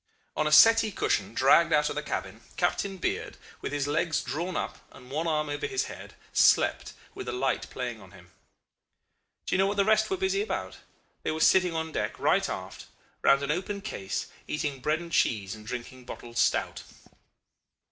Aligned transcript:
On 0.35 0.47
a 0.47 0.51
settee 0.51 0.91
cushion 0.91 1.35
dragged 1.35 1.71
out 1.71 1.89
of 1.89 1.93
the 1.95 2.01
cabin, 2.01 2.41
Captain 2.57 2.97
Beard, 2.97 3.37
with 3.61 3.71
his 3.71 3.85
legs 3.87 4.19
drawn 4.23 4.57
up 4.57 4.79
and 4.91 5.11
one 5.11 5.27
arm 5.27 5.47
under 5.47 5.67
his 5.67 5.83
head, 5.83 6.15
slept 6.33 6.93
with 7.13 7.27
the 7.27 7.31
light 7.31 7.69
playing 7.69 8.01
on 8.01 8.09
him. 8.09 8.31
Do 9.45 9.53
you 9.53 9.59
know 9.59 9.67
what 9.67 9.77
the 9.77 9.85
rest 9.85 10.09
were 10.09 10.17
busy 10.17 10.41
about? 10.41 10.77
They 11.21 11.29
were 11.29 11.39
sitting 11.39 11.75
on 11.75 11.91
deck 11.91 12.17
right 12.17 12.49
aft, 12.49 12.87
round 13.21 13.43
an 13.43 13.51
open 13.51 13.79
case, 13.81 14.25
eating 14.47 14.79
bread 14.79 14.99
and 15.01 15.11
cheese 15.11 15.53
and 15.53 15.67
drinking 15.67 16.05
bottled 16.05 16.39
stout. 16.39 16.81